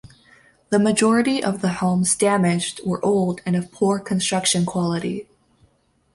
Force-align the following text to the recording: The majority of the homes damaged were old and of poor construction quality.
The 0.71 0.79
majority 0.79 1.43
of 1.43 1.61
the 1.61 1.73
homes 1.73 2.15
damaged 2.15 2.81
were 2.83 3.05
old 3.05 3.39
and 3.45 3.55
of 3.55 3.71
poor 3.71 3.99
construction 3.99 4.65
quality. 4.65 5.27